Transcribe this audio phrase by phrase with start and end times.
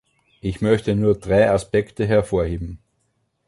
[0.39, 2.79] Ich möchte nur drei Aspekte hervorheben.